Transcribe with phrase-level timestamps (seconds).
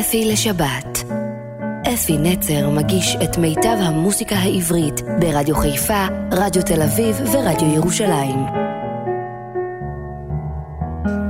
[0.00, 1.04] אפי לשבת.
[1.94, 8.46] אפי נצר מגיש את מיטב המוסיקה העברית ברדיו חיפה, רדיו תל אביב ורדיו ירושלים.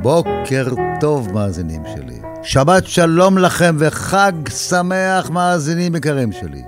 [0.02, 0.66] בוקר
[1.00, 2.18] טוב, מאזינים שלי.
[2.42, 6.62] שבת שלום לכם וחג שמח, מאזינים יקרים שלי.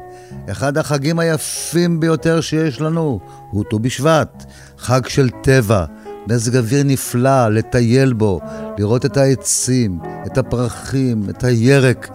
[0.51, 3.21] אחד החגים היפים ביותר שיש לנו
[3.51, 4.45] הוא ט"ו בשבט,
[4.79, 5.85] חג של טבע,
[6.31, 8.41] מזג אוויר נפלא לטייל בו,
[8.79, 12.09] לראות את העצים, את הפרחים, את הירק,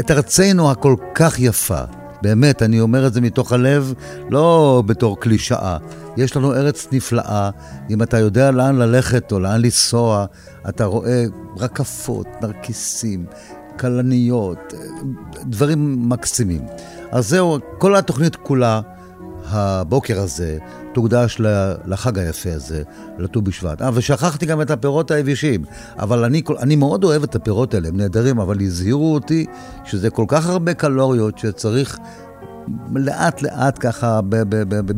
[0.00, 1.80] את ארצנו הכל כך יפה.
[2.22, 3.94] באמת, אני אומר את זה מתוך הלב,
[4.30, 5.76] לא בתור קלישאה.
[6.16, 7.50] יש לנו ארץ נפלאה,
[7.90, 10.26] אם אתה יודע לאן ללכת או לאן לנסוע,
[10.68, 11.24] אתה רואה
[11.58, 13.26] רקפות, נרקיסים,
[13.78, 14.74] כלניות,
[15.44, 16.62] דברים מקסימים.
[17.10, 18.80] אז זהו, כל התוכנית כולה,
[19.50, 20.58] הבוקר הזה,
[20.94, 21.40] תוקדש
[21.86, 22.82] לחג היפה הזה,
[23.18, 23.82] לט"ו בשבט.
[23.82, 25.64] אה, ושכחתי גם את הפירות היבשים.
[25.98, 29.46] אבל אני, אני מאוד אוהב את הפירות האלה, הם נהדרים, אבל הזהירו אותי
[29.84, 31.98] שזה כל כך הרבה קלוריות שצריך
[32.94, 34.20] לאט לאט ככה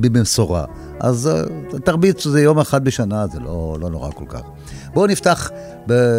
[0.00, 0.64] במשורה.
[1.00, 4.42] אז אה, תרביץ שזה יום אחד בשנה, זה לא, לא נורא כל כך.
[4.94, 5.50] בואו נפתח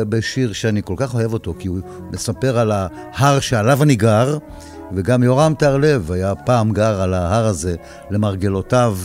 [0.10, 1.80] בשיר שאני כל כך אוהב אותו, כי הוא
[2.12, 4.38] מספר על ההר שעליו אני גר.
[4.96, 7.76] וגם יורם טהרלב היה פעם גר על ההר הזה
[8.10, 8.98] למרגלותיו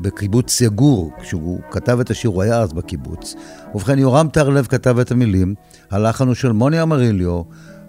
[0.00, 1.12] בקיבוץ יגור.
[1.20, 3.34] כשהוא כתב את השיר, הוא היה אז בקיבוץ.
[3.74, 5.54] ובכן, יורם טהרלב כתב את המילים,
[5.90, 7.42] הלחן הוא של מוני אמריליו,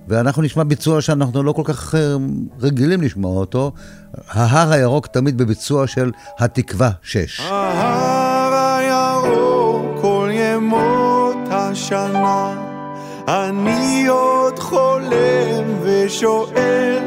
[0.08, 2.16] ואנחנו נשמע ביצוע שאנחנו לא כל כך אה,
[2.60, 3.72] רגילים לשמוע אותו.
[4.30, 7.40] ההר הירוק תמיד בביצוע של התקווה 6.
[7.40, 12.69] ההר הירוק כל ימות השנה
[13.30, 17.04] אני עוד חולם ושואל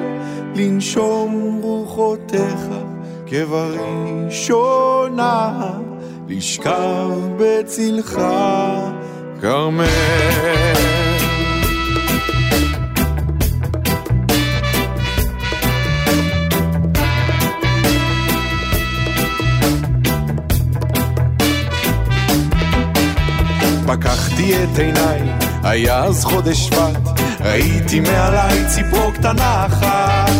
[0.54, 2.68] לנשום רוחותיך
[3.26, 4.70] כבראשונה
[6.28, 8.20] לשכב בצלך
[9.40, 9.86] כרמל.
[23.86, 30.32] פקחתי את עיניי היה אז חודש שבט, ראיתי מעליי ציפור קטנה אחת,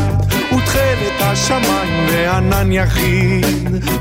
[0.55, 3.47] ותכלת השמיים וענן יחיד,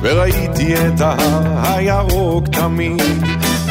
[0.01, 3.01] וראיתי את ההר הירוק תמיד.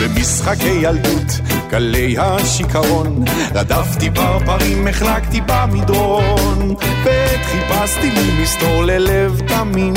[0.00, 1.40] במשחקי ילדות,
[1.70, 3.24] גלי השיכרון,
[3.54, 6.74] רדפתי פרפרים, החלקתי במדרון,
[7.04, 9.94] ועת חיפשתי לי מסתור ללב תמים,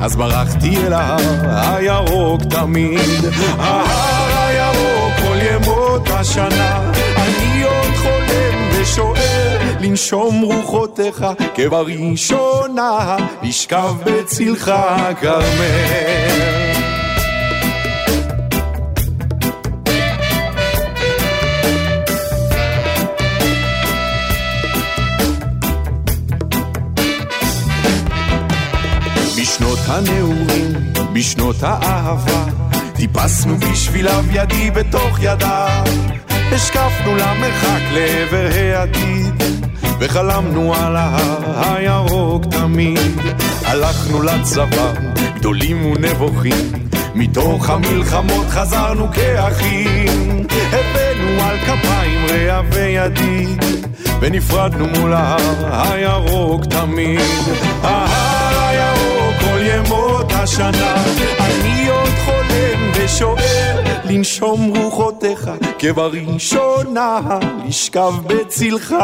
[0.00, 3.24] אז ברחתי אל ההר הירוק תמיד.
[3.58, 4.35] ההר
[5.86, 14.72] ימות השנה, אני עוד חולם ושואל לנשום רוחותיך כבראשונה, לשכב בצלך
[15.20, 16.46] כרמל.
[29.38, 30.72] בשנות הנעורים,
[31.12, 32.55] בשנות האהבה,
[32.96, 35.84] טיפסנו בשביליו ידי בתוך ידיו,
[36.52, 39.42] השקפנו למרחק לעבר העתיד,
[40.00, 43.20] וחלמנו על ההר הירוק תמיד.
[43.64, 44.92] הלכנו לצבא,
[45.34, 46.72] גדולים ונבוכים,
[47.14, 53.62] מתוך המלחמות חזרנו כאחים, הבאנו על כפיים רע וידיד,
[54.20, 57.20] ונפרדנו מול ההר הירוק תמיד.
[57.82, 58.35] ההר
[59.56, 60.94] כל ימות השנה,
[61.40, 67.20] אני עוד חולם ושואל לנשום רוחותיך כבראשונה,
[67.68, 68.94] לשכב בצלך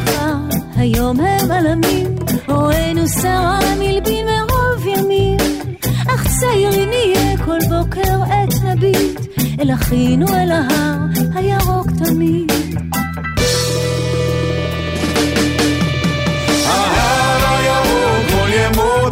[0.00, 0.34] כבר
[0.76, 2.06] היום הם עלמים,
[2.46, 4.17] הורינו שרה מלבין
[8.88, 9.20] נביט,
[9.60, 10.98] אל אחינו אל ההר
[11.34, 12.52] הירוק תמיד.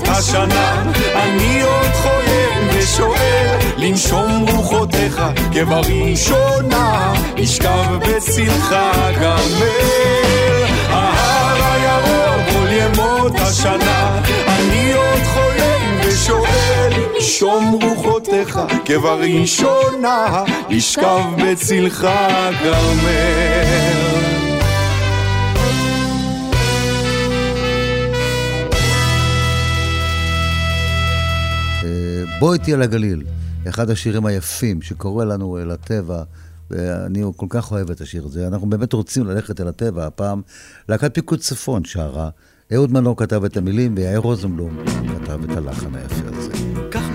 [0.08, 0.82] השנה,
[1.14, 8.74] אני עוד חולם ושואל לנשום רוחותיך כבראשונה, לשכב בצלך
[9.18, 10.64] כרמל.
[10.88, 14.20] ההר הירוק כל ימות השנה,
[17.26, 22.06] לנשום רוחותיך כבראשונה, לשכב בצלך
[22.62, 23.96] כרמל.
[32.38, 33.22] בוא איתי על הגליל,
[33.68, 36.22] אחד השירים היפים שקורא לנו אל הטבע,
[36.70, 38.46] ואני כל כך אוהב את השיר הזה.
[38.46, 40.06] אנחנו באמת רוצים ללכת אל הטבע.
[40.06, 40.42] הפעם
[40.88, 42.28] להקת פיקוד צפון שרה.
[42.74, 46.35] אהוד מנור כתב את המילים, ויאיר רוזנבלום כתב את הלחן היפה הזה.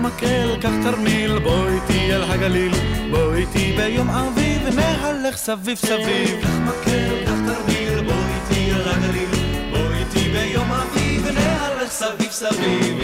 [0.02, 2.72] מקל, קח תרמיל, בוא איתי אל הגליל,
[3.10, 6.40] בוא איתי ביום אביב, נהלך סביב סביב.
[6.42, 9.28] קח מקל, קח תרמיל, בוא איתי אל הגליל,
[9.70, 12.98] בוא איתי ביום אביב, נהלך סביב סביב.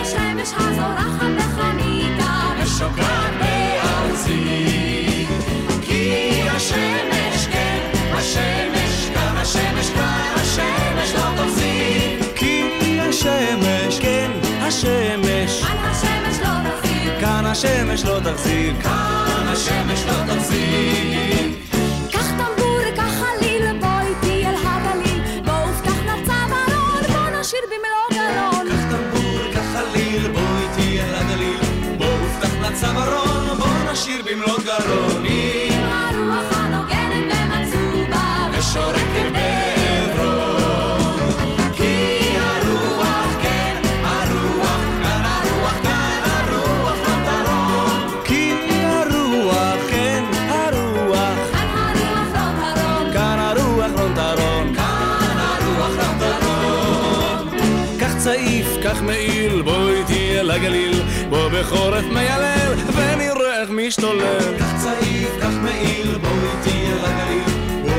[0.00, 5.26] השמש הזורחת בחניתה ושוקעת בארצי
[5.82, 7.80] כי השמש, כן,
[8.12, 12.36] השמש, כאן השמש, כאן השמש לא תחזיק.
[12.36, 14.30] כי השמש, כן,
[14.60, 15.62] השמש,
[17.52, 18.82] השמש לא תחזיק.
[18.82, 21.72] כאן השמש לא תחזיק.
[22.12, 28.06] קח טמבור, קח חליל, בוא איתי אל הגליל בוא ופתח נרצה ברון, בוא נשיר במלוא
[28.12, 31.60] גרון קח טמבור, קח חליל, בוא איתי אל הגליל.
[31.98, 35.24] בוא ופתח לצווארון, בוא נשיר במלוא גרון.
[35.26, 39.71] עם הרוח הנוגנת במצובה ושורקת בעברון.
[61.62, 64.58] בחורף מיילל, ונראה איך משתולל.
[64.58, 67.42] קח צעיף, קח מעיל, בוא איתי אל הגליל.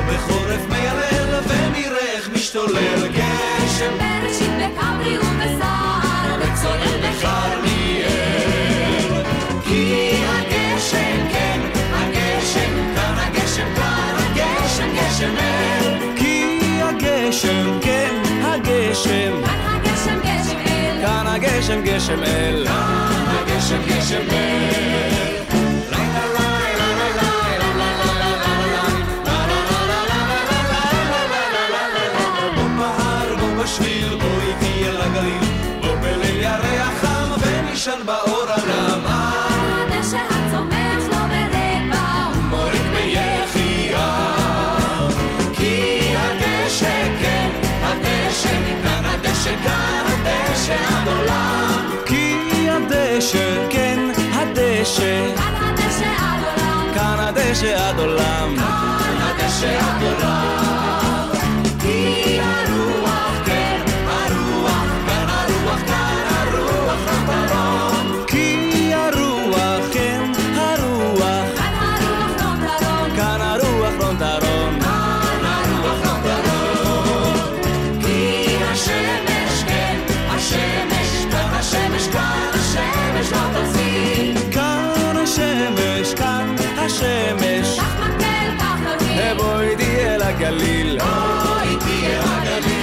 [0.08, 3.08] בחורף מיילל, ונראה איך משתולל.
[3.08, 8.14] גשם בראשית בכברי ובסער וצולל בכרמיאל.
[9.64, 11.60] כי הגשם, כן,
[11.94, 16.16] הגשם, כאן הגשם, כאן הגשם, גשם אל.
[16.16, 19.42] כי הגשם, כן, הגשם.
[19.46, 23.13] כאן הגשם גשם אל כאן הגשם גשם אל.
[23.64, 24.28] גשם
[33.40, 35.44] בוא בשביל, בוא איתי אל הגליל.
[35.82, 38.94] בוא בליל ירח חם ונישן באור לא
[47.22, 47.52] כן,
[47.84, 48.52] הדשא,
[48.84, 51.73] כאן הדשא, כאן הדשא עד עולם.
[54.94, 58.56] הדשא, כאן הדשא עד עולם כאן הדשא עד עולם.
[58.58, 61.23] כאן הדשא עד עולם.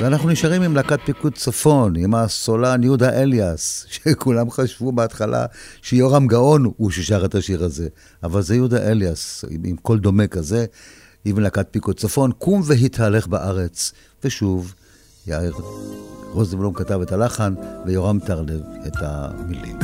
[0.00, 5.46] ואנחנו נשארים עם להקת פיקוד צפון, עם הסולן יהודה אליאס, שכולם חשבו בהתחלה
[5.82, 7.88] שיורם גאון הוא ששר את השיר הזה,
[8.22, 10.64] אבל זה יהודה אליאס, עם, עם קול דומה כזה,
[11.24, 13.92] עם להקת פיקוד צפון, קום והתהלך בארץ.
[14.24, 14.74] ושוב,
[15.26, 15.54] יאיר
[16.32, 17.54] רוזנבלום כתב את הלחן,
[17.86, 19.78] ויורם טרלב את המילים.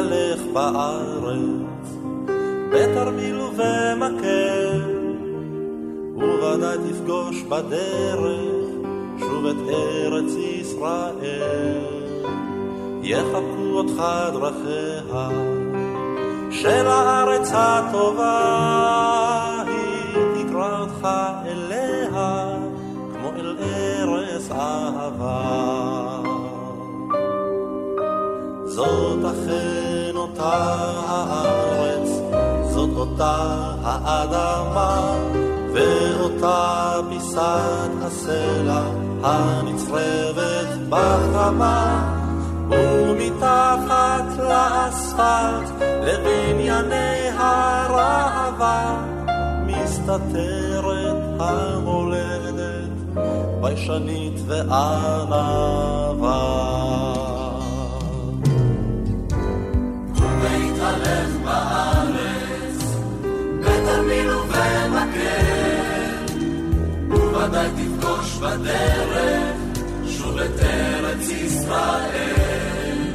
[0.00, 1.96] והתהלך בארץ,
[2.72, 4.80] בתרמיל ובמקל,
[6.14, 8.20] וודאי תפגוש בדרך
[9.18, 11.80] שוב את ארץ ישראל.
[13.02, 14.02] יחבקו אותך
[14.32, 15.28] דרכיה
[16.50, 18.34] של הארץ הטובה,
[19.66, 21.08] היא תקרא אותך
[21.46, 22.58] אליה
[23.12, 26.20] כמו אל ארץ אהבה.
[28.66, 29.69] זאת אכן
[30.40, 32.08] אותה הארץ,
[32.70, 33.36] זאת אותה
[33.84, 35.16] האדמה,
[35.72, 38.82] ואותה פיסת הסלע
[39.22, 42.12] הנצרבת בחמה,
[42.70, 48.96] ומתחת לאספלט לבנייני הראווה,
[49.66, 52.90] מסתתרת המולדת,
[53.60, 56.00] ביישנית וענווה.
[67.50, 69.56] וודאי תפגוש בדרך
[70.06, 73.06] שוב את ארץ ישראל.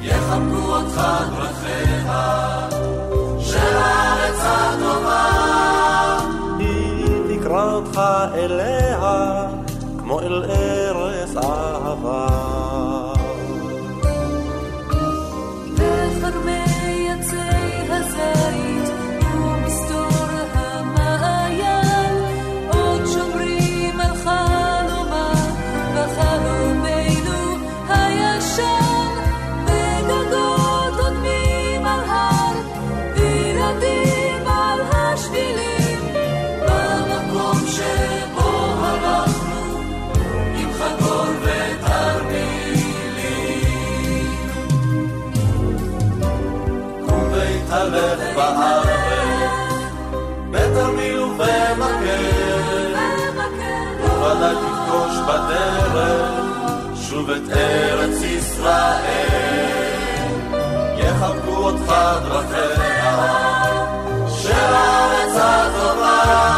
[0.00, 2.68] יחבקו אותך דרכיה
[3.40, 5.28] של הארץ הטובה,
[6.58, 8.00] היא תקרא אותך
[8.34, 9.46] אליה
[56.94, 59.60] שוב את ארץ ישראל,
[60.96, 61.92] יחבקו אותך
[62.24, 63.26] דרכיה,
[64.28, 66.50] של הארץ הטובה.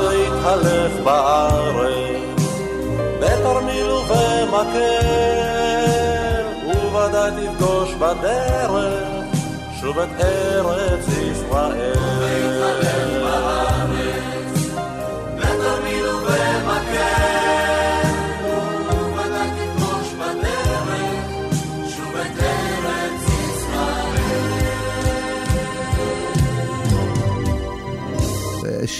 [0.00, 2.50] ולהתהלך בארץ,
[3.20, 5.06] בתרמיל ובמקל,
[6.92, 9.26] וודאי תפגוש בדרך,
[9.80, 11.15] שוב את ארץ ישראל.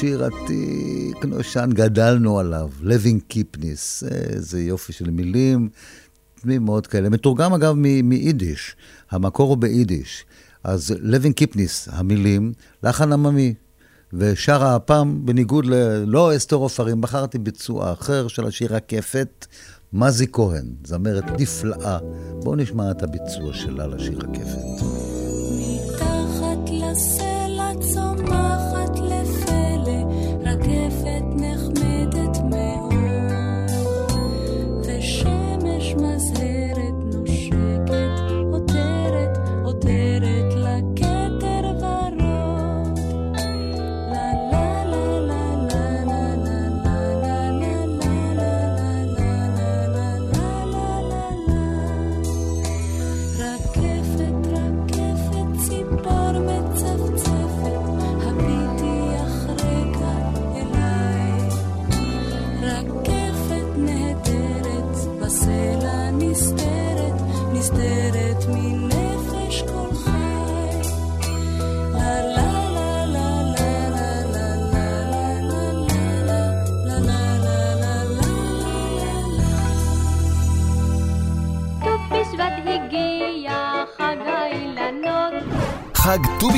[0.01, 5.69] שיר עתיק, נושן, גדלנו עליו, לוין קיפניס, איזה יופי של מילים
[6.41, 7.09] תמימות כאלה.
[7.09, 8.77] מתורגם אגב מיידיש,
[9.11, 10.25] המקור הוא ביידיש.
[10.67, 13.55] אז לוין קיפניס, המילים, לחן עממי.
[14.13, 15.75] ושרה הפעם, בניגוד ל...
[16.07, 19.47] לא אסתר עופרים, בחרתי ביצוע אחר של השיר רקפת,
[19.93, 21.99] מזי כהן, זמרת נפלאה.
[22.43, 25.16] בואו נשמע את הביצוע שלה לשיר רקפת.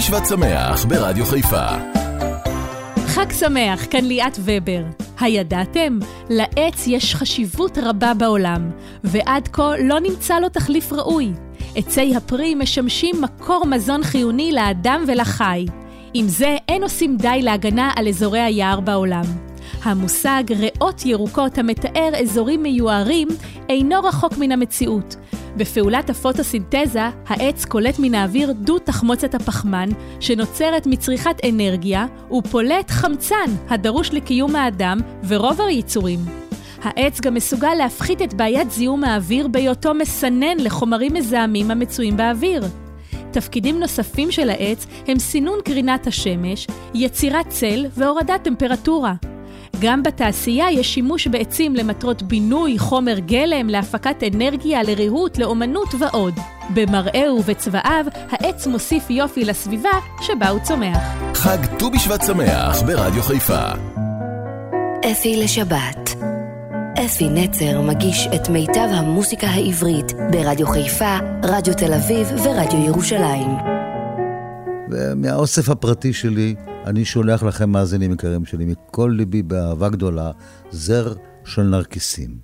[0.08, 1.66] חג ט"ו בשבט שמח ברדיו חיפה.
[3.06, 4.82] חג שמח, כאן ליאת ובר.
[5.20, 5.98] הידעתם?
[6.30, 8.70] לעץ יש חשיבות רבה בעולם,
[9.04, 11.32] ועד כה לא נמצא לו תחליף ראוי.
[11.76, 15.66] עצי הפרי משמשים מקור מזון חיוני לאדם ולחי.
[16.14, 19.24] עם זה אין עושים די להגנה על אזורי היער בעולם.
[19.82, 23.28] המושג ריאות ירוקות המתאר אזורים מיוערים
[23.68, 25.16] אינו רחוק מן המציאות.
[25.58, 29.88] בפעולת הפוטוסינתזה, העץ קולט מן האוויר דו תחמוצת הפחמן,
[30.20, 34.98] שנוצרת מצריכת אנרגיה, ופולט חמצן, הדרוש לקיום האדם
[35.28, 36.18] ורוב היצורים.
[36.82, 42.64] העץ גם מסוגל להפחית את בעיית זיהום האוויר בהיותו מסנן לחומרים מזהמים המצויים באוויר.
[43.30, 49.14] תפקידים נוספים של העץ הם סינון קרינת השמש, יצירת צל והורדת טמפרטורה.
[49.80, 56.34] גם בתעשייה יש שימוש בעצים למטרות בינוי, חומר גלם, להפקת אנרגיה, לריהוט, לאומנות ועוד.
[56.74, 60.98] במראהו ובצבעיו, העץ מוסיף יופי לסביבה שבה הוא צומח.
[61.34, 63.68] חג ט"ו בשבט שמח ברדיו חיפה.
[65.12, 66.14] אפי לשבת.
[67.04, 73.50] אפי נצר מגיש את מיטב המוסיקה העברית ברדיו חיפה, רדיו תל אביב ורדיו ירושלים.
[74.90, 76.54] ומהאוסף הפרטי שלי,
[76.88, 80.30] אני שולח לכם, מאזינים יקרים שלי, מכל ליבי באהבה גדולה,
[80.70, 81.14] זר
[81.44, 82.38] של נרקיסים.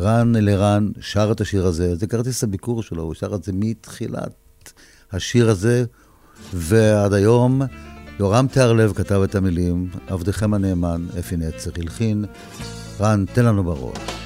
[0.00, 4.72] רן אלירן שר את השיר הזה, זה כרטיס הביקור שלו, הוא שר את זה מתחילת
[5.12, 5.84] השיר הזה,
[6.54, 7.62] ועד היום
[8.18, 12.24] יורם תיארלב כתב את המילים, עבדכם הנאמן, אפי נצר הלחין.
[13.00, 14.19] רן, תן לנו בראש.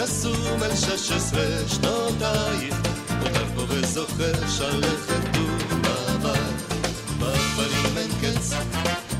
[0.00, 2.74] קסום על שש עשרה שנותייך,
[3.18, 6.72] נותר פה וזוכר שלכת ומבט.
[7.18, 8.52] בדברים אין קץ,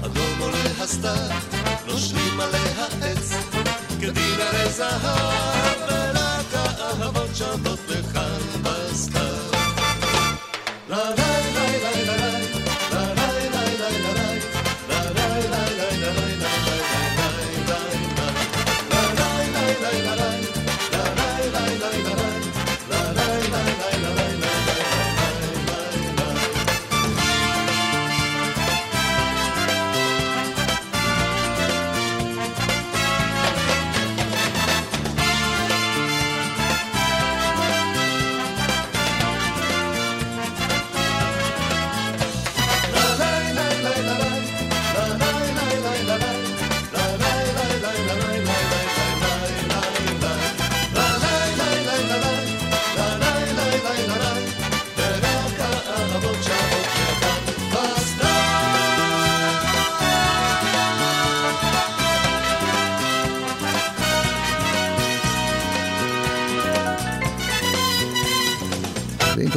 [0.04, 1.28] אדום עולה הסתר,
[1.86, 3.32] נושרים עליה עץ,
[4.00, 7.77] כדין הרי זהב, ורק האהבות שבות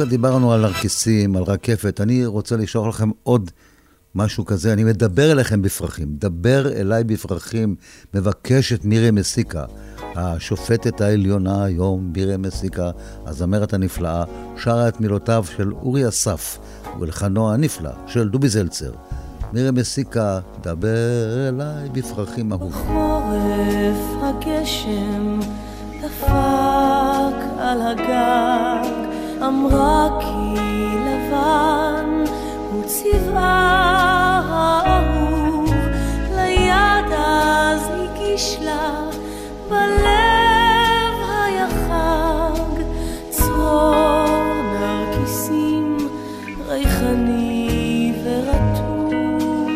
[0.02, 3.50] כבר דיברנו על נרקיסים, על רקפת, אני רוצה לשלוח לכם עוד
[4.14, 4.72] משהו כזה.
[4.72, 6.08] אני מדבר אליכם בפרחים.
[6.18, 7.74] דבר אליי בפרחים,
[8.14, 9.64] מבקשת מירי מסיקה.
[10.16, 12.90] השופטת העליונה היום, מירי מסיקה,
[13.26, 14.24] הזמרת הנפלאה,
[14.56, 16.58] שרה את מילותיו של אורי אסף
[17.00, 18.92] ולחנו הנפלא של דובי זלצר.
[19.52, 22.72] מירי מסיקה, דבר אליי בפרחים אהוב.
[22.72, 25.40] בחורף הגשם
[26.02, 29.01] דפק על הגג,
[29.46, 30.60] אמרה כי
[30.98, 32.24] לבן
[32.70, 35.70] הוא צבעה האהוב,
[36.36, 38.90] ליד אז הגיש לה
[39.68, 42.82] בלב היה חג,
[43.30, 45.96] צרור נרקיסים
[46.68, 49.70] ריחני ורטוב.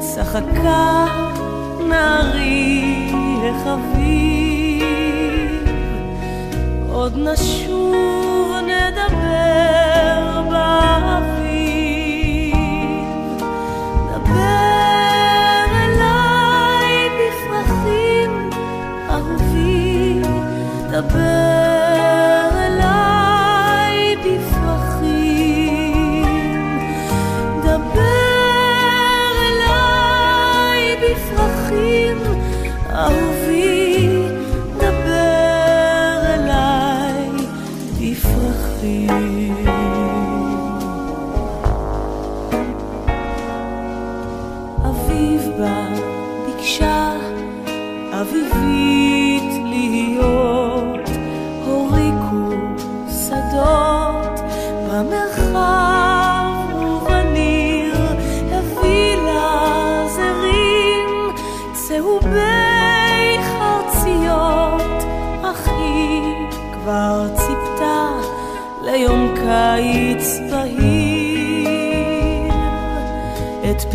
[0.00, 1.06] צחקה
[1.88, 3.10] נערי
[3.50, 4.05] החביב,
[7.06, 12.54] עוד נשוב נדבר באביב.
[14.10, 18.50] דבר אליי בפרחים
[19.10, 20.20] אהובי,
[20.90, 21.55] דבר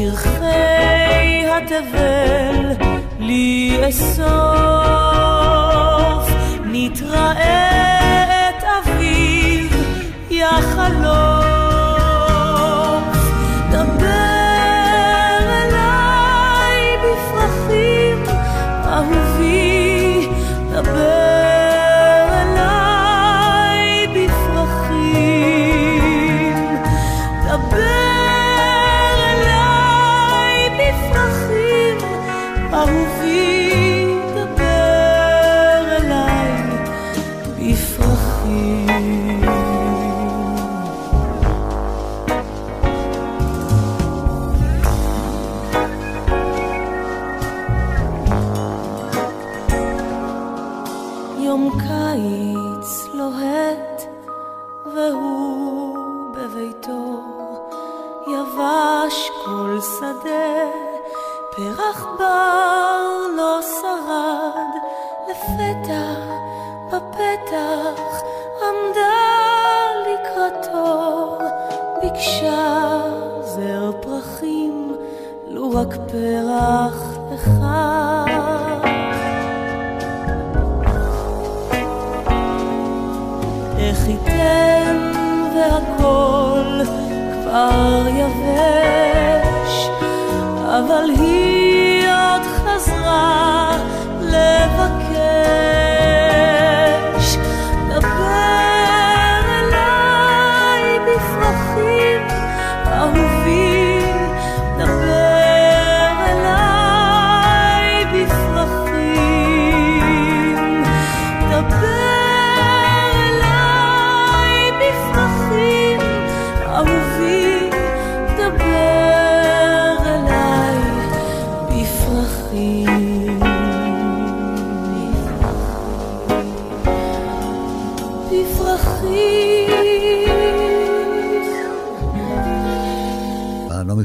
[0.01, 2.57] פרחי התבל
[3.19, 4.25] לי אסוף,
[6.65, 7.70] נתראה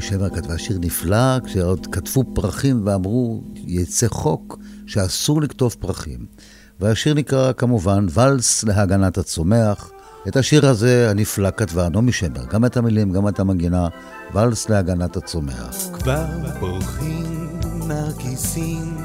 [0.07, 6.25] שמר כתבה שיר נפלא, כשעוד כתבו פרחים ואמרו, יצא חוק שאסור לכתוב פרחים.
[6.79, 9.91] והשיר נקרא כמובן ולס להגנת הצומח.
[10.27, 13.87] את השיר הזה הנפלא כתבה נעמי שמר, גם את המילים, גם את המנגינה,
[14.33, 15.89] ולס להגנת הצומח.
[15.93, 16.25] כבר
[16.59, 18.97] פורחים נרקיסים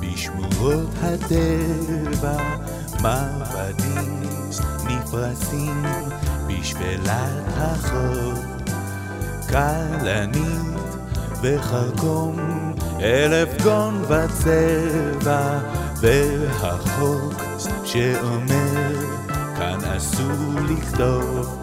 [0.00, 2.36] בשמורות הטבע,
[3.02, 4.20] מעבדים
[4.88, 5.82] נפרסים
[6.48, 7.10] בשפלת
[7.56, 8.61] החור.
[9.52, 10.96] כלנית
[11.42, 12.36] וחרקום,
[13.00, 15.58] אלף גון וצבע,
[16.00, 17.42] והחוק
[17.84, 18.94] שאומר,
[19.56, 21.58] כאן אסור לכתוב.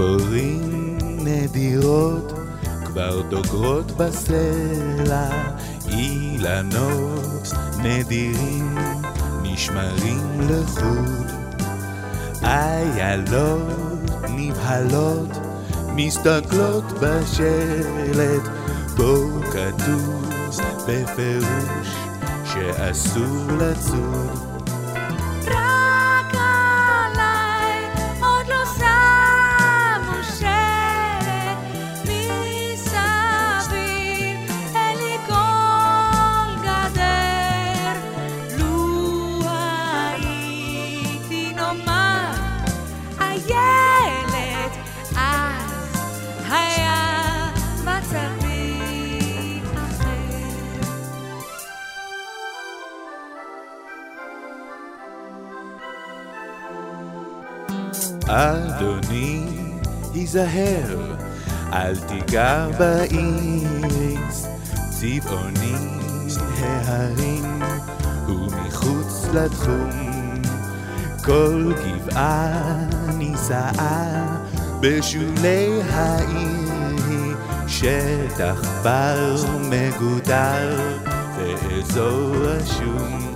[0.00, 2.32] ציפורים נדירות
[2.84, 5.28] כבר דוגרות בסלע,
[5.88, 8.78] אילנות נדירים
[9.42, 11.26] נשמרים לחוד.
[12.42, 15.38] איילות נבהלות
[15.94, 18.42] מסתכלות בשלט,
[18.96, 20.30] בו כתוב
[20.86, 21.88] בפירוש
[22.44, 24.49] שאסור לצוד.
[60.34, 61.16] היזהר,
[61.72, 64.46] אל תיגע באיריס,
[64.90, 65.74] צבעוני
[66.58, 67.62] ההרים,
[68.28, 70.42] ומחוץ לתחום,
[71.24, 72.76] כל גבעה
[73.18, 74.26] נישאה
[74.80, 77.36] בשולי העיר,
[77.68, 79.36] שטח בר
[79.70, 80.98] מגודר
[81.36, 83.29] ואזור רשום.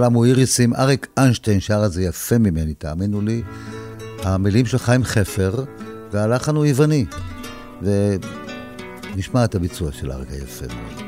[0.00, 0.74] העולם הוא איריסים.
[0.74, 3.42] אריק איינשטיין שר את זה יפה ממני, תאמינו לי.
[4.22, 5.64] המילים של חיים חפר,
[6.12, 7.06] והלחן הוא יווני.
[7.82, 10.99] ונשמע את הביצוע של אריק היפה מאוד.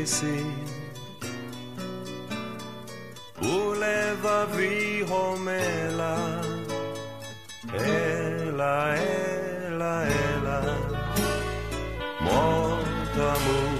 [0.00, 0.44] laissé
[3.34, 3.74] pour
[5.48, 6.16] ela
[7.74, 10.60] ela ela ela
[12.24, 13.74] mot amour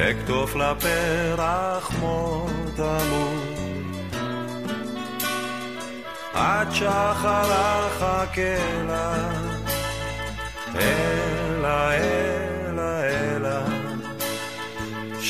[0.00, 3.38] אכתוב לה פרח מות אמור
[6.34, 7.50] עד שחר
[7.86, 9.14] אחכה לה
[10.74, 12.51] אלה אלה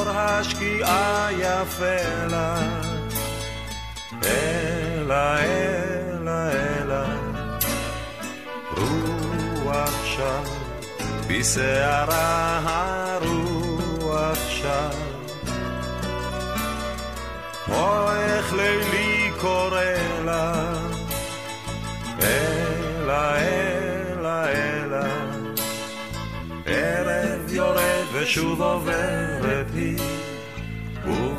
[0.00, 2.56] אור השקיעה יפה לה,
[4.24, 7.04] אלה אלה אלה,
[8.76, 10.42] רוח שם,
[11.28, 14.90] בשערה הרוח שם.
[17.68, 19.80] או איך לילי קורא
[20.24, 20.54] לה,
[22.22, 25.08] אלה אלה אלה,
[26.66, 29.89] ערב יורד ושוב עוברת היא,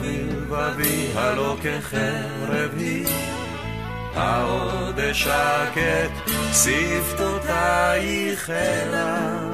[0.02, 3.06] ובלבבי הלא כחרב היא,
[4.16, 6.12] העוד אשקט
[6.54, 9.51] שפתותייך אליו.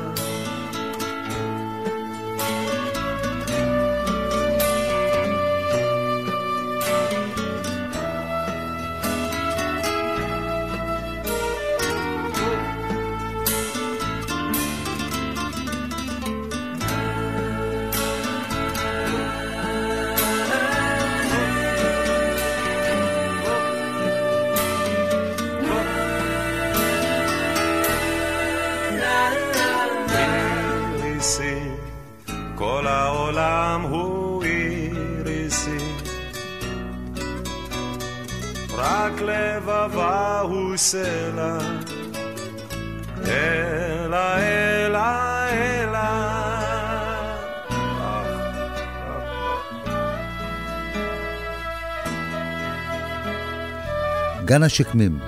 [54.48, 55.20] גן השקמים.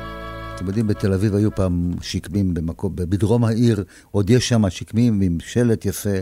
[0.56, 5.38] אתם יודעים, בתל אביב היו פעם שקמים במקום, בדרום העיר, עוד יש שם שקמים עם
[5.40, 6.20] שלט יפה.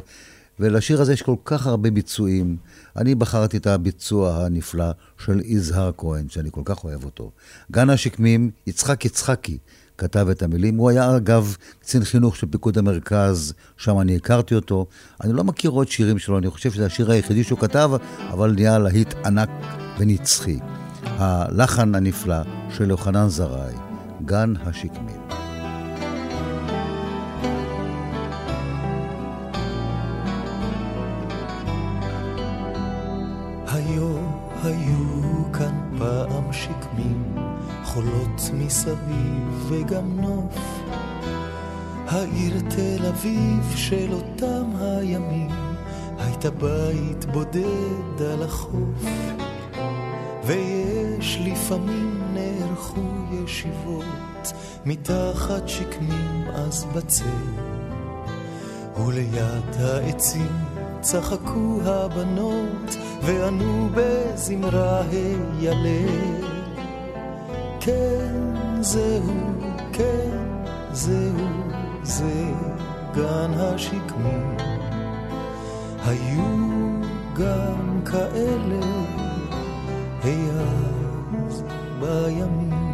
[0.60, 2.58] ולשיר הזה יש כל כך הרבה ביצועים.
[2.96, 4.92] אני בחרתי את הביצוע הנפלא
[5.26, 7.32] של יזהר כהן, שאני כל כך אוהב אותו.
[7.72, 9.58] גן השקמים, יצחק יצחקי
[9.98, 10.78] כתב את המילים.
[10.78, 14.86] הוא היה, אגב, קצין חינוך של פיקוד המרכז, שם אני הכרתי אותו.
[15.24, 17.92] אני לא מכיר עוד שירים שלו, אני חושב שזה השיר היחידי שהוא כתב,
[18.30, 19.50] אבל נהיה להיט ענק
[20.00, 20.60] ונצחי.
[21.18, 23.76] הלחן הנפלא של יוחנן זרעי,
[24.26, 25.28] גן השקמים.
[37.98, 40.58] חולות מסביב וגם נוף.
[42.08, 45.50] העיר תל אביב של אותם הימים
[46.18, 49.04] הייתה בית בודד על החוף.
[50.48, 54.54] ויש לפעמים נערכו ישיבות
[54.86, 57.26] מתחת שקמים אז בצל.
[59.06, 60.52] וליד העצים
[61.02, 66.44] צחקו הבנות וענו בזמרה הילל.
[67.80, 68.44] כן,
[68.82, 69.34] זהו,
[69.94, 70.38] כן,
[70.92, 71.48] זהו,
[72.04, 72.44] זה
[73.14, 74.58] גן השקמים.
[76.06, 76.68] היו
[77.34, 79.07] גם כאלה
[80.24, 81.64] היאז
[82.00, 82.88] בימים.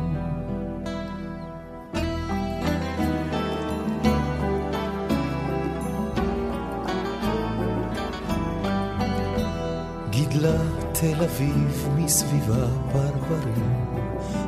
[10.10, 10.58] גידלה
[10.92, 13.86] תל אביב מסביבה פרברים,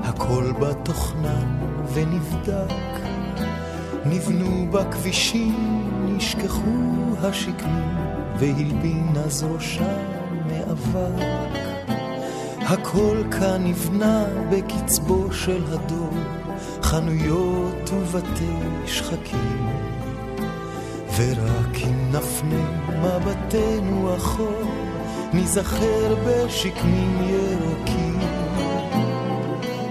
[0.03, 1.57] הכל בתוכנן
[1.93, 2.73] ונבדק.
[4.05, 7.95] נבנו בכבישים, נשכחו השקמים,
[8.39, 9.99] והלבין אז ראשם
[10.47, 11.74] מאבק.
[12.67, 16.13] הכל כאן נבנה בקצבו של הדור,
[16.81, 18.53] חנויות ובתי
[18.85, 19.67] שחקים.
[21.17, 24.63] ורק אם נפנה מבטנו אחור,
[25.33, 28.19] ניזכר בשקמים ירוקים.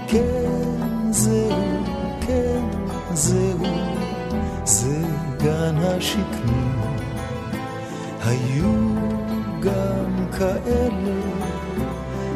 [0.07, 1.83] כן, זהו,
[2.21, 2.63] כן,
[3.13, 3.65] זהו,
[4.63, 5.01] זה
[5.37, 6.75] גן השקמים.
[8.25, 8.95] היו
[9.59, 11.44] גם כאלה,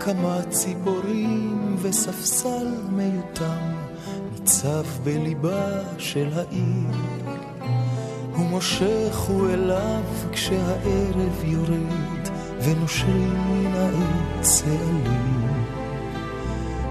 [0.00, 3.74] כמה ציפורים וספסל מיותם
[4.32, 6.96] ניצב בליבה של העיר.
[8.34, 12.28] ומושכו אליו כשהערב יורד
[12.64, 15.64] ונושרים מן העץ העלים.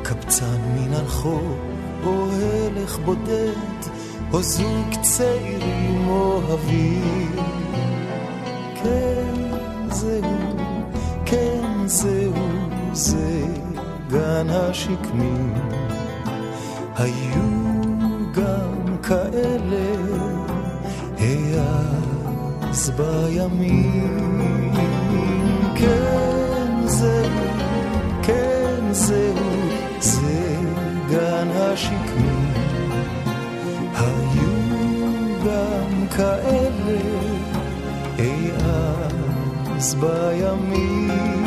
[0.04, 1.58] קבצן מן הרחוב
[2.04, 3.80] או הלך בודד
[4.34, 7.36] או זוג צעירים אוהבים.
[8.84, 9.34] כן
[9.92, 10.58] זהו,
[11.26, 12.59] כן זהו,
[12.94, 13.42] זה
[14.10, 15.54] גן השקמים.
[16.96, 17.82] היו
[18.34, 19.96] גם כאלה
[21.18, 24.74] העז בימים.
[25.76, 27.30] כן זהו,
[28.24, 29.36] כן זהו,
[30.00, 30.56] זה
[31.10, 32.54] גן השקמים.
[33.96, 34.50] היו
[35.46, 37.00] גם כאלה
[38.18, 39.10] אז
[39.78, 41.39] אז בימים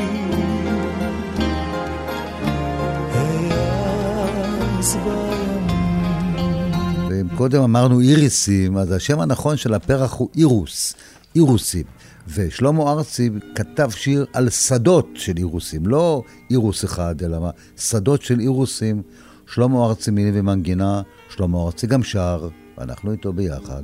[7.11, 10.95] ואם קודם אמרנו איריסים, אז השם הנכון של הפרח הוא אירוס,
[11.35, 11.85] אירוסים.
[12.29, 18.41] ושלמה ארצי כתב שיר על שדות של אירוסים, לא אירוס אחד, אלא מה, שדות של
[18.41, 19.03] אירוסים.
[19.47, 22.49] שלמה ארצי מיני ומנגינה, שלמה ארצי גם שר,
[22.79, 23.83] ואנחנו איתו ביחד.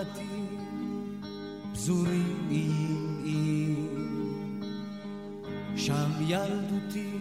[0.00, 0.70] בתים
[1.72, 4.62] פזורים איים איים,
[5.76, 7.18] שם ילדותי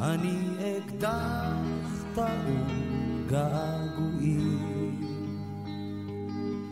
[0.00, 4.96] אני אקדח טעון געגועים,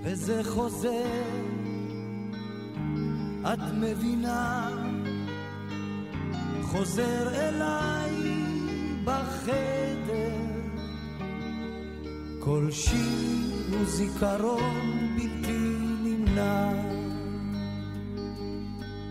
[0.03, 1.23] וזה חוזר,
[3.53, 4.71] את מבינה,
[6.63, 8.45] חוזר אליי
[9.05, 9.88] בחדר.
[12.49, 15.59] כל שיר הוא זיכרון בלתי
[16.03, 16.73] נמנע.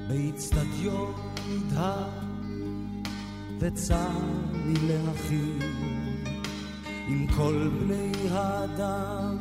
[0.07, 1.13] באצטדיון
[1.49, 2.09] נדהר
[3.59, 4.09] וצר
[4.65, 5.69] לי להכיר
[7.07, 9.37] עם כל בני האדם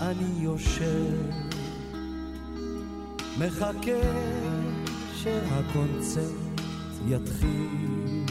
[0.00, 1.30] אני יושב.
[3.38, 4.00] מחכה
[5.14, 6.60] שהקונצרט
[7.08, 8.24] יתחיל.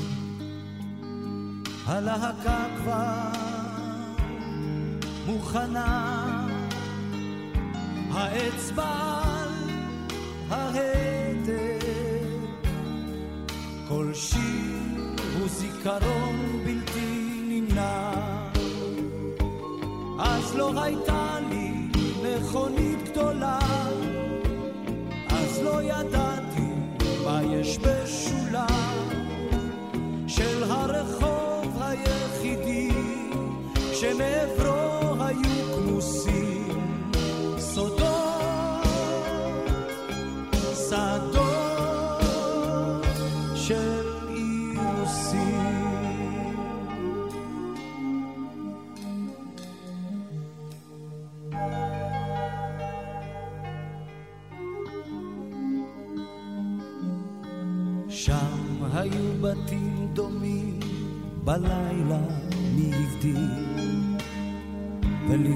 [1.85, 3.44] הלהקה כבר
[5.25, 6.47] מוכנה.
[8.11, 9.21] האצבע
[10.49, 10.75] על
[13.87, 18.11] כל שיר הוא זיכרון בלתי נמנע.
[20.19, 21.71] אז לא הייתה לי
[22.23, 23.59] מכונית גדולה.
[25.29, 26.71] אז לא ידעתי
[27.25, 28.67] מה יש בשולה
[30.27, 32.89] של הרחוב היחידי
[33.93, 34.84] שמעברו
[35.95, 36.44] היו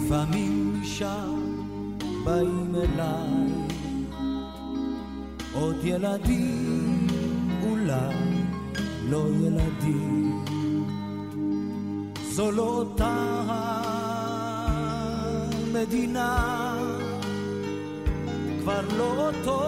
[0.09, 1.65] ולפעמים משם
[2.23, 3.77] באים אליי
[5.53, 7.07] עוד ילדים
[7.63, 8.43] אולי
[9.09, 10.45] לא ילדים.
[12.31, 13.43] זו לא אותה
[15.67, 16.77] המדינה,
[18.61, 19.61] כבר לא אותו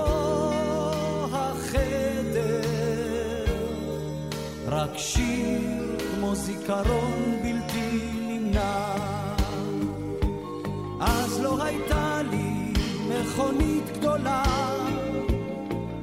[1.32, 2.62] החדר,
[4.68, 7.41] רק שיר כמו זיכרון
[11.52, 12.74] לא הייתה לי
[13.10, 14.44] מכונית גדולה,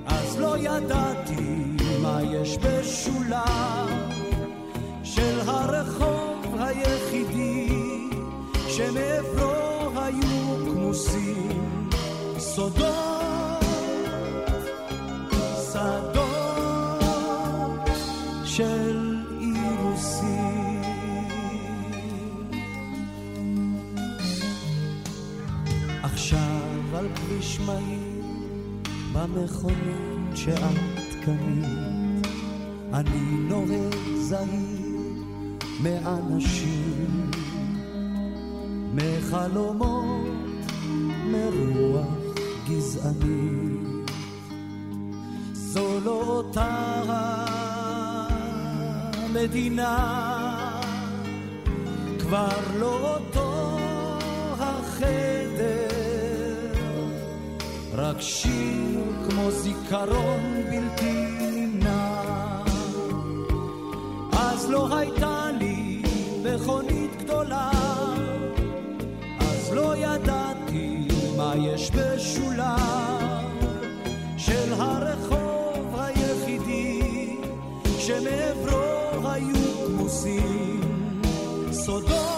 [0.06, 1.64] אז לא ידעתי
[2.02, 3.86] מה יש בשולה
[5.02, 7.68] של הרחוב היחידי
[8.68, 11.90] שמעברו היו כמוסים
[12.38, 13.64] סודות,
[15.72, 16.17] שדות
[29.38, 32.26] במכונית שאת קנית.
[32.92, 34.98] אני נוהג זהיר
[35.82, 37.30] מאנשים
[38.94, 40.72] מחלומות
[41.24, 42.06] מרוח
[42.68, 43.78] גזעני.
[45.52, 47.02] זו לא אותה
[49.18, 49.98] המדינה
[52.18, 53.78] כבר לא אותו
[54.58, 55.88] החדר.
[57.92, 62.22] רק שיר כמו זיכרון בלתי נמנע.
[64.32, 66.02] אז לא הייתה לי
[66.44, 67.70] מכונית גדולה,
[69.40, 72.76] אז לא ידעתי מה יש בשולה
[74.36, 77.36] של הרחוב היחידי
[77.98, 81.20] שמעברו היו כמוסים
[81.72, 82.37] סודות,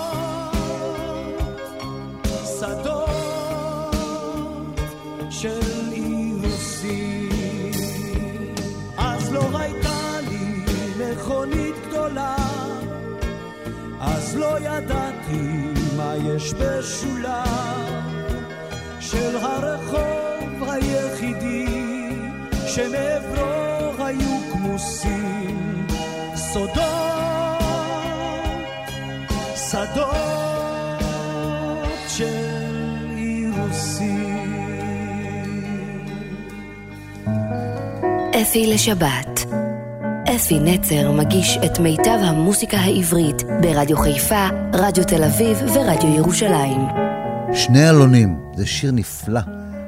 [14.31, 17.45] אז לא ידעתי מה יש בשולה
[19.01, 21.66] של הרחוב היחידי
[22.66, 25.87] שמעברו היו כמוסים
[26.35, 26.76] סודות,
[29.57, 30.11] שדות
[32.09, 34.47] של אירוסים.
[38.43, 39.30] אפי לשבת.
[40.41, 46.80] אפי נצר מגיש את מיטב המוסיקה העברית ברדיו חיפה, רדיו תל אביב ורדיו ירושלים.
[47.55, 49.41] שני אלונים, זה שיר נפלא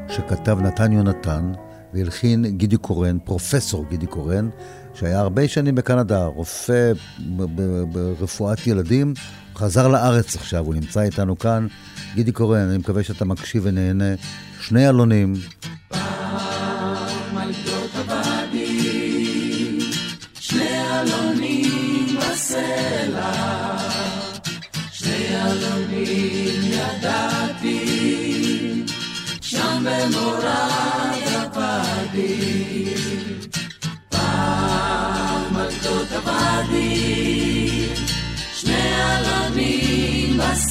[0.08, 1.52] שכתב נתן יונתן
[1.94, 4.48] והלחין גידי קורן, פרופסור גידי קורן,
[4.94, 6.92] שהיה הרבה שנים בקנדה, רופא
[7.92, 9.14] ברפואת ילדים,
[9.56, 11.66] חזר לארץ עכשיו, הוא נמצא איתנו כאן.
[12.14, 14.14] גידי קורן, אני מקווה שאתה מקשיב ונהנה.
[14.60, 15.34] שני אלונים,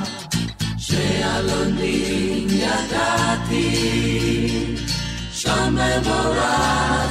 [5.32, 7.05] שני אלונים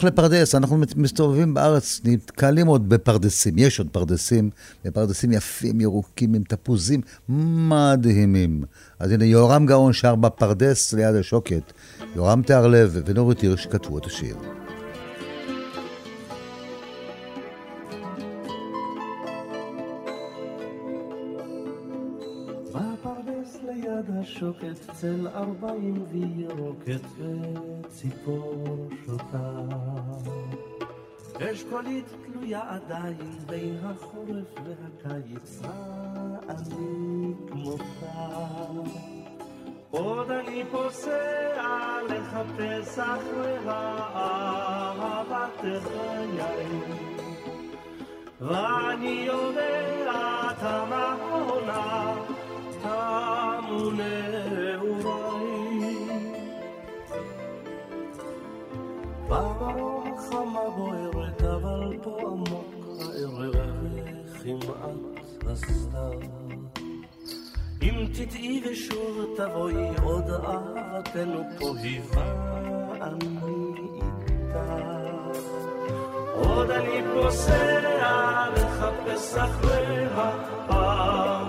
[0.00, 4.50] ונלך לפרדס, אנחנו מסתובבים בארץ, נתקלים עוד בפרדסים, יש עוד פרדסים,
[4.84, 7.00] ופרדסים יפים, ירוקים, עם תפוזים
[7.68, 8.64] מדהימים.
[8.98, 11.72] אז הנה, יורם גאון שר בפרדס ליד השוקת.
[12.16, 14.59] יורם תיארלב ונורית הירש כתבו את השיר.
[24.40, 29.60] ליד השוקת צל ארבעים וירוקת וציפור שותה.
[31.40, 35.62] אשכולית תלויה עדיין בין החורף והקיץ,
[36.48, 38.28] אני כמותה.
[39.90, 46.40] עוד אני פוסע לחפש אחרי אהבת חיי.
[48.40, 52.14] ואני יודע תמה העונה,
[52.82, 55.50] תמו נעוריי.
[59.28, 63.54] ברוח חמה בוערת, אבל פה עמוק הערב
[64.26, 66.20] וכמעט הסתיו.
[67.82, 72.50] אם תטעי ושוב תבואי עוד אהבתנו פה היווה
[73.00, 73.26] אני
[73.94, 75.00] איתה.
[76.34, 76.70] עוד
[77.14, 80.30] פוסע לחפש אחריה
[80.70, 81.39] אהבת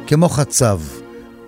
[0.06, 0.80] כמו חצב,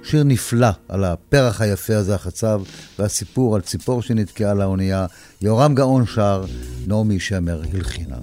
[0.07, 2.63] שיר נפלא על הפרח היפה הזה, החצב,
[2.99, 5.07] והסיפור על ציפור שנתקעה לאונייה.
[5.43, 6.45] יורם גאון שר,
[6.87, 8.17] נעמי שמר הלחינה.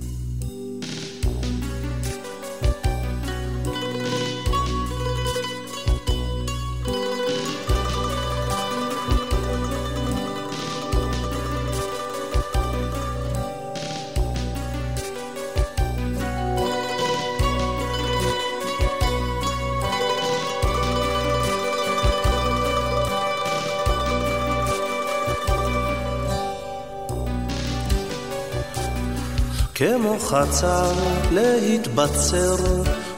[29.83, 30.91] כמו חצר
[31.31, 32.55] להתבצר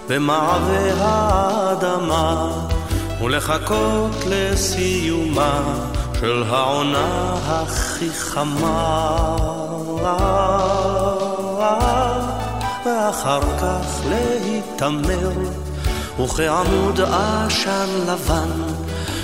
[0.07, 2.51] במעבה האדמה
[3.21, 5.61] ולחכות לסיומה
[6.19, 9.35] של העונה הכי חמה
[12.85, 15.31] ואחר כך להתעמר
[16.23, 18.51] וכעמוד עשן לבן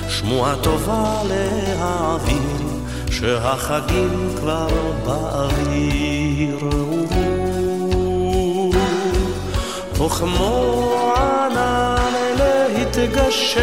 [0.10, 2.68] שמועה טובה להעביר,
[3.12, 4.68] שהחגים כבר
[5.06, 6.91] באוויר.
[10.06, 13.62] וכמו ענן להתגשם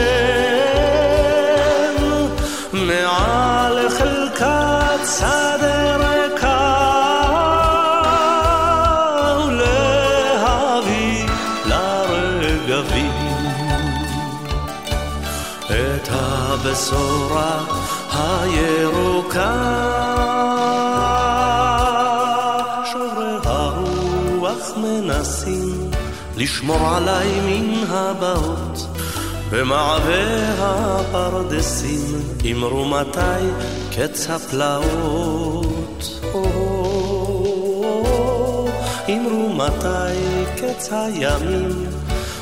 [2.72, 6.74] מעל חלקת שדה ריקה
[9.46, 11.26] ולהביא
[11.66, 13.12] לרגבים
[15.66, 17.64] את הבשורה
[18.12, 19.87] הירוקה
[26.38, 28.86] לשמור עליי מן הבאות.
[29.50, 33.44] במעבה הפרדסים אמרו מתי
[33.90, 36.20] קץ הפלאות.
[39.08, 41.86] אמרו מתי קץ הימים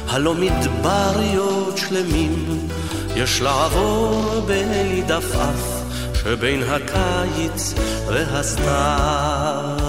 [0.09, 2.69] הלא מדבריות שלמים.
[3.17, 5.83] יש לעבור בלי דפאף
[6.15, 7.75] שבין הקיץ
[8.07, 9.86] והסתיו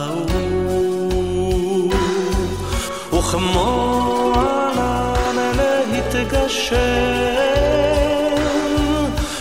[3.27, 5.57] וכמו ענן
[5.91, 6.75] להתגשם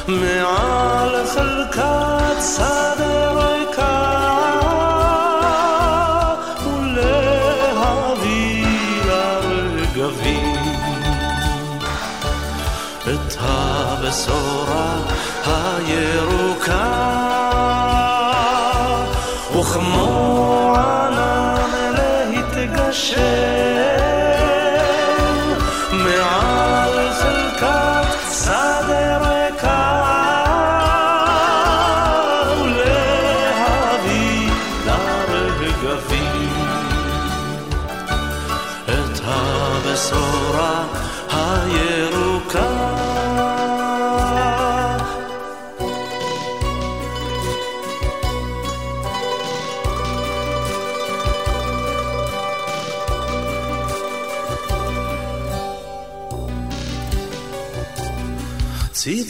[0.09, 4.21] מעל חלקת שדה ריקה
[6.67, 8.67] ולהביא
[9.07, 10.57] לרגבים
[13.05, 14.97] את הבשורה
[15.47, 17.07] הירוקה.
[19.53, 23.46] וכמו ענן להתגשם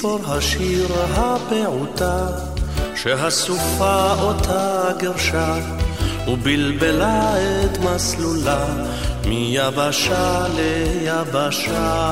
[0.07, 2.27] ציפור השיר הפעוטה
[2.95, 5.55] שהסופה אותה גרשה
[6.29, 8.65] ובלבלה את מסלולה
[9.27, 12.07] מיבשה ליבשה.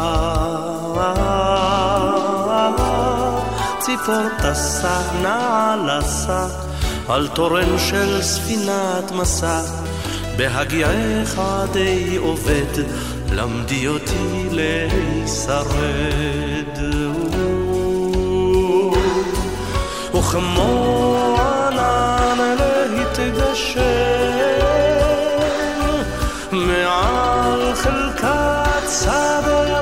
[3.78, 6.46] ציפור טסה נעלסה
[7.08, 9.60] על תורן של ספינת מסע
[10.36, 11.40] בהגיעך
[11.72, 12.82] די עובד
[13.32, 15.74] למדי אותי להישרד
[20.34, 22.56] וכמו ענן
[22.90, 23.80] להתגשם
[26.52, 29.73] מעל חלקת שדה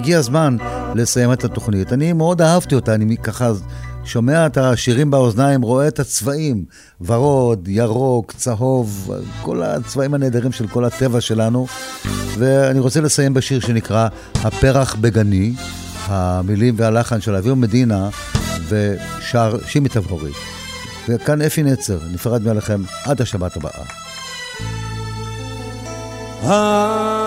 [0.00, 0.56] והגיע הזמן
[0.94, 1.92] לסיים את התוכנית.
[1.92, 3.52] אני מאוד אהבתי אותה, אני ככה
[4.04, 6.64] שומע את השירים באוזניים, רואה את הצבעים,
[7.00, 9.10] ורוד, ירוק, צהוב,
[9.42, 11.66] כל הצבעים הנהדרים של כל הטבע שלנו.
[12.38, 15.54] ואני רוצה לסיים בשיר שנקרא הפרח בגני,
[16.06, 18.08] המילים והלחן של אביו מדינה
[18.68, 20.32] ושר שימי תבורי.
[21.08, 23.56] וכאן אפי נצר, נפרד מעליכם עד השבת
[26.42, 27.19] הבאה.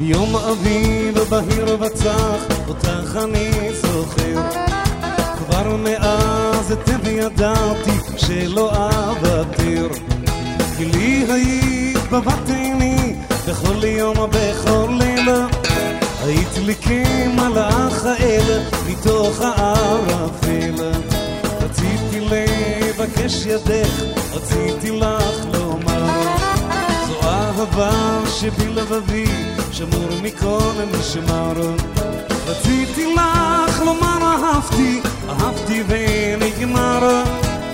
[0.00, 4.42] יום אביב בהיר וצח, אותך אני זוכר.
[5.38, 9.88] כבר מאז אתן ידעתי שלא אוותר.
[10.76, 13.16] כי לי היית בבת עיני,
[13.48, 15.46] בכל יום בכל לילה.
[16.24, 21.13] היית לי כמלאך האל, מתוך הערפל.
[22.98, 26.22] לבקש ידך, רציתי לך לומר.
[27.06, 29.26] זו אהבה שבלבבי,
[29.72, 31.52] שמור מכל משמר.
[32.46, 37.22] רציתי לך לומר אהבתי, אהבתי ונגמר,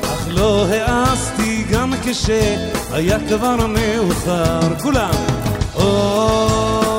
[0.03, 4.61] אך לא העזתי גם כשהיה כבר מאוחר.
[4.83, 5.15] כולם.
[5.75, 6.90] אוי,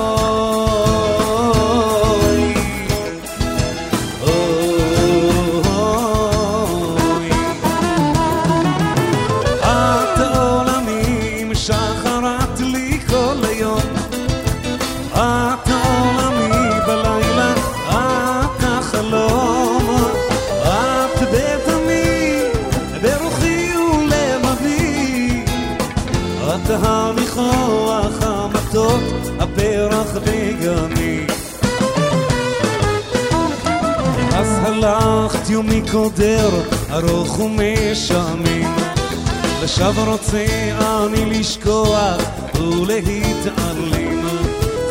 [35.52, 36.50] יומי קודר,
[36.92, 38.76] ארוך ומשעמם,
[39.64, 40.46] לשווא רוצה
[40.80, 42.22] אני לשכוח
[42.56, 44.28] ולהתעלם.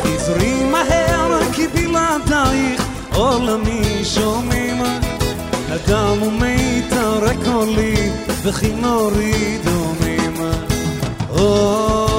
[0.03, 2.83] חזרי מהר כי בלעדייך
[3.15, 4.83] עולמי שומם.
[5.75, 8.11] אדם ומיתר קולי
[8.45, 10.51] וכינורי דומם.
[11.31, 12.10] אוי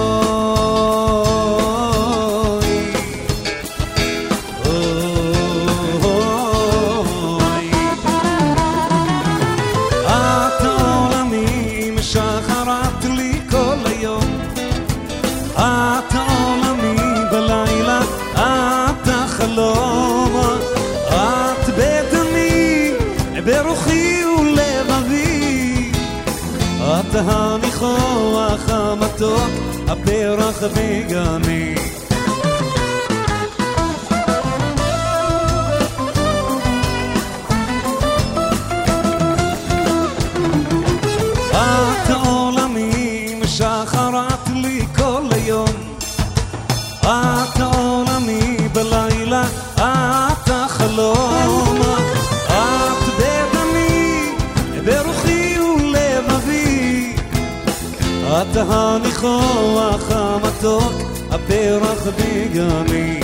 [58.69, 60.93] הניחוח המתוק,
[61.29, 63.19] הפרח בגני